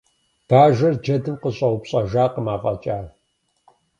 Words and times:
Бажэр 0.47 0.95
джэдым 1.03 1.35
къыщӏэупщӏэжакъым 1.41 2.47
афӏэкӏа. 2.53 2.97